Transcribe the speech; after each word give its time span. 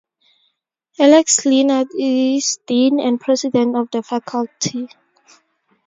Alex 0.97 1.41
Lienard 1.45 1.85
is 1.95 2.57
Dean 2.65 2.99
and 2.99 3.21
President 3.21 3.75
of 3.77 3.91
the 3.91 4.01
faculty. 4.01 4.89